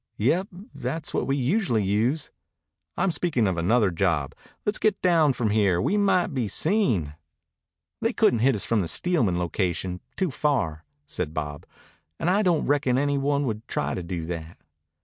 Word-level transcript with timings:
"Yep. 0.17 0.47
Tha's 0.73 1.13
what 1.13 1.27
we 1.27 1.35
usually 1.37 1.83
use." 1.83 2.31
"I'm 2.97 3.11
speaking 3.11 3.47
of 3.47 3.55
another 3.55 3.91
job. 3.91 4.33
Let's 4.65 4.79
get 4.79 4.99
down 5.03 5.33
from 5.33 5.51
here. 5.51 5.79
We 5.79 5.95
might 5.95 6.33
be 6.33 6.47
seen." 6.47 7.13
"They 8.01 8.11
couldn't 8.11 8.39
hit 8.39 8.55
us 8.55 8.65
from 8.65 8.81
the 8.81 8.87
Steelman 8.87 9.37
location. 9.37 10.01
Too 10.17 10.31
far," 10.31 10.85
said 11.05 11.35
Bob. 11.35 11.67
"And 12.17 12.31
I 12.31 12.41
don't 12.41 12.65
reckon 12.65 12.97
any 12.97 13.19
one 13.19 13.45
would 13.45 13.67
try 13.67 13.93
to 13.93 14.01
do 14.01 14.25
that." 14.25 14.57